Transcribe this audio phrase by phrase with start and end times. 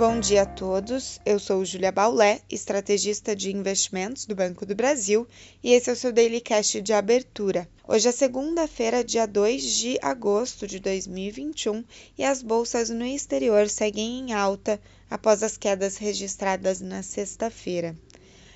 [0.00, 1.20] Bom dia a todos.
[1.26, 5.28] Eu sou Julia Baulé, estrategista de investimentos do Banco do Brasil,
[5.62, 7.68] e esse é o seu Daily Cash de abertura.
[7.86, 11.84] Hoje é segunda-feira, dia 2 de agosto de 2021,
[12.16, 14.80] e as bolsas no exterior seguem em alta
[15.10, 17.94] após as quedas registradas na sexta-feira.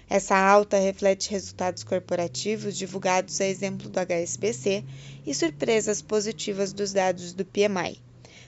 [0.09, 4.83] Essa alta reflete resultados corporativos divulgados a exemplo do HSBC
[5.27, 8.01] e surpresas positivas dos dados do PMI.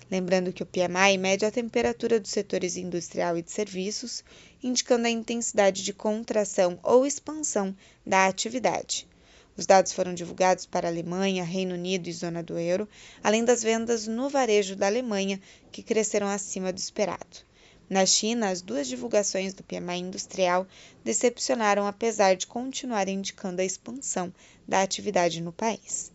[0.08, 4.22] Lembrando que o PMI mede a temperatura dos setores industrial e de serviços,
[4.62, 7.76] indicando a intensidade de contração ou expansão
[8.06, 9.08] da atividade.
[9.56, 12.88] Os dados foram divulgados para Alemanha, Reino Unido e zona do euro,
[13.22, 15.40] além das vendas no varejo da Alemanha,
[15.72, 17.44] que cresceram acima do esperado.
[17.88, 20.66] Na China, as duas divulgações do PMI industrial
[21.04, 24.32] decepcionaram, apesar de continuarem indicando a expansão
[24.68, 26.12] da atividade no país.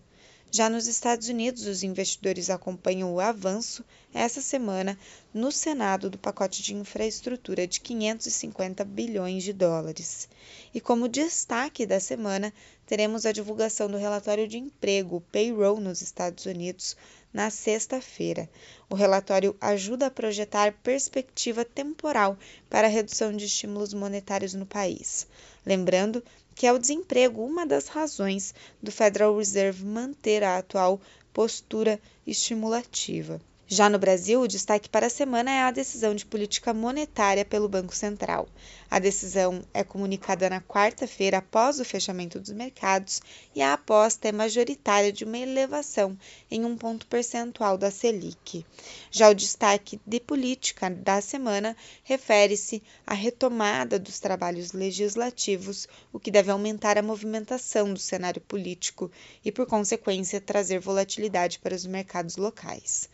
[0.53, 4.97] Já nos Estados Unidos, os investidores acompanham o avanço essa semana
[5.33, 10.27] no Senado do pacote de infraestrutura de 550 bilhões de dólares.
[10.73, 12.53] E como destaque da semana,
[12.85, 16.97] teremos a divulgação do relatório de emprego, payroll, nos Estados Unidos,
[17.33, 18.49] na sexta-feira.
[18.89, 22.37] O relatório ajuda a projetar perspectiva temporal
[22.69, 25.25] para a redução de estímulos monetários no país.
[25.65, 30.99] Lembrando que é o desemprego uma das razões do Federal Reserve manter a atual
[31.33, 33.41] postura estimulativa.
[33.73, 37.69] Já no Brasil, o destaque para a semana é a decisão de política monetária pelo
[37.69, 38.49] Banco Central.
[38.89, 43.21] A decisão é comunicada na quarta-feira após o fechamento dos mercados
[43.55, 46.19] e a aposta é majoritária de uma elevação
[46.51, 48.65] em um ponto percentual da Selic.
[49.09, 56.29] Já o destaque de política da semana refere-se à retomada dos trabalhos legislativos, o que
[56.29, 59.09] deve aumentar a movimentação do cenário político
[59.45, 63.07] e, por consequência, trazer volatilidade para os mercados locais.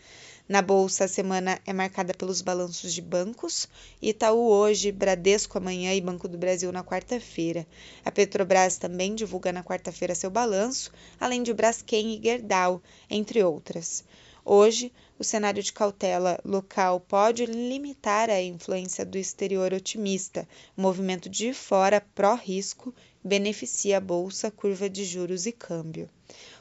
[0.50, 3.68] Na bolsa, a semana é marcada pelos balanços de bancos,
[4.02, 7.68] Itaú hoje, Bradesco amanhã e Banco do Brasil na quarta-feira.
[8.06, 14.06] A Petrobras também divulga na quarta-feira seu balanço, além de Braskem e Gerdau, entre outras.
[14.46, 20.48] Hoje, o cenário de cautela local pode limitar a influência do exterior otimista.
[20.78, 26.10] O movimento de fora pró-risco beneficia a bolsa, curva de juros e câmbio.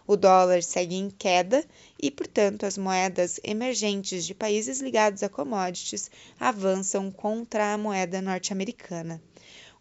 [0.07, 1.65] O dólar segue em queda
[2.01, 9.21] e, portanto, as moedas emergentes de países ligados a commodities avançam contra a moeda norte-americana.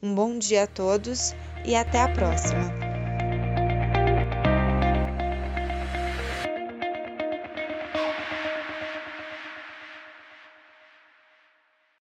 [0.02, 1.34] Um bom dia a todos
[1.66, 2.84] e até a próxima!